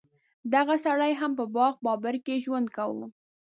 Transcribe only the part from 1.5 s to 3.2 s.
باغ بابر کې ژوند کاوه.